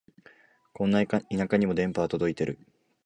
[0.73, 1.21] こんな田
[1.51, 2.57] 舎にも電波は届いてる